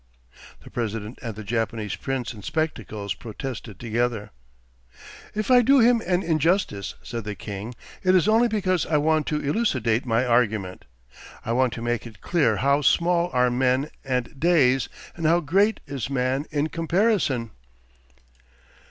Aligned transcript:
The 0.63 0.71
president 0.71 1.19
and 1.21 1.35
the 1.35 1.43
Japanese 1.43 1.95
prince 1.95 2.33
in 2.33 2.41
spectacles 2.41 3.13
protested 3.13 3.79
together. 3.79 4.31
'If 5.35 5.51
I 5.51 5.61
do 5.61 5.77
him 5.79 6.01
an 6.07 6.23
injustice,' 6.23 6.95
said 7.03 7.23
the 7.23 7.35
king, 7.35 7.75
'it 8.01 8.15
is 8.15 8.27
only 8.27 8.47
because 8.47 8.87
I 8.87 8.97
want 8.97 9.27
to 9.27 9.39
elucidate 9.39 10.07
my 10.07 10.25
argument. 10.25 10.85
I 11.45 11.51
want 11.51 11.71
to 11.73 11.83
make 11.83 12.07
it 12.07 12.19
clear 12.19 12.55
how 12.57 12.81
small 12.81 13.29
are 13.31 13.51
men 13.51 13.91
and 14.03 14.39
days, 14.39 14.89
and 15.15 15.27
how 15.27 15.39
great 15.39 15.81
is 15.85 16.09
man 16.09 16.47
in 16.49 16.69
comparison.... 16.69 17.51